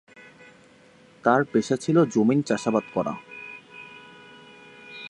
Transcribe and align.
তার 1.23 1.41
পেশা 1.43 1.75
ছিল 1.77 1.97
জমিন 2.05 2.39
চাষাবাদ 2.41 2.83
করা। 2.93 3.13